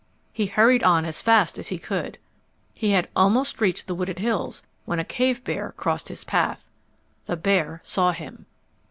He 0.33 0.47
hurried 0.47 0.81
on 0.83 1.05
as 1.05 1.21
fast 1.21 1.59
as 1.59 1.67
he 1.67 1.77
could. 1.77 2.17
He 2.73 2.89
had 2.89 3.07
almost 3.15 3.61
reached 3.61 3.85
the 3.85 3.93
wooded 3.93 4.17
hills 4.17 4.63
when 4.83 4.97
a 4.97 5.05
cave 5.05 5.43
bear 5.43 5.75
crossed 5.77 6.07
his 6.07 6.23
path. 6.23 6.67
The 7.25 7.37
bear 7.37 7.81
saw 7.83 8.11
him. 8.11 8.47